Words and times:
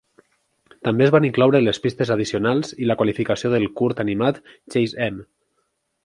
També 0.87 1.03
es 1.07 1.11
van 1.15 1.25
incloure 1.27 1.59
les 1.65 1.79
pistes 1.83 2.11
addicionals 2.15 2.73
i 2.85 2.89
la 2.91 2.95
qualificació 3.01 3.51
del 3.55 3.67
curt 3.81 4.01
animat 4.05 4.41
"Chase 4.77 5.05
Em". 5.09 5.21